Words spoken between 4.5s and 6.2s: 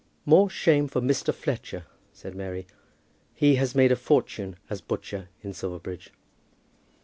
as butcher in Silverbridge."